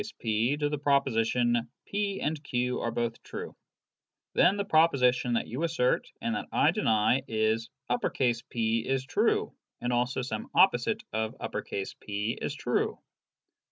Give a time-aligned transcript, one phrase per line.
[0.01, 3.55] give the name P to the proposition' p and q are both true/
[4.33, 7.69] Then the proposition that you assert and that 1 deny is'
[8.49, 11.35] P is true, and also some opposite of
[11.99, 12.97] P is true.'